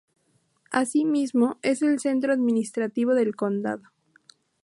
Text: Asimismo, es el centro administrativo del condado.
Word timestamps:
Asimismo, 0.71 1.59
es 1.61 1.83
el 1.83 1.99
centro 1.99 2.33
administrativo 2.33 3.13
del 3.13 3.35
condado. 3.35 3.83